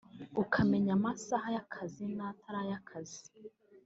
[0.43, 3.23] ukamenya amasaha y’akazi n’atari ay’akazi